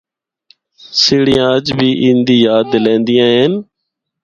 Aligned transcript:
سیڑھیاں 1.01 1.49
اجّ 1.55 1.67
بھی 1.77 1.89
ان 2.05 2.17
دی 2.27 2.37
یاد 2.45 2.65
دلیندیاں 2.73 3.29
ہن۔ 3.35 3.53